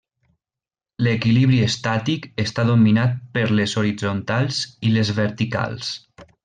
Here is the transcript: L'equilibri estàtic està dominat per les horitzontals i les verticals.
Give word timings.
L'equilibri 1.07 1.59
estàtic 1.65 2.25
està 2.45 2.67
dominat 2.71 3.15
per 3.39 3.47
les 3.61 3.79
horitzontals 3.83 4.67
i 4.91 4.97
les 4.99 5.17
verticals. 5.23 5.97